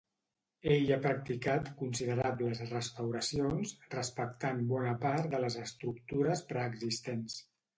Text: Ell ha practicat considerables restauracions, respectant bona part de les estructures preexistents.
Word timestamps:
Ell 0.75 0.87
ha 0.95 0.97
practicat 1.03 1.67
considerables 1.81 2.63
restauracions, 2.71 3.75
respectant 3.97 4.65
bona 4.73 4.95
part 5.07 5.29
de 5.35 5.43
les 5.45 5.59
estructures 5.69 6.47
preexistents. 6.55 7.39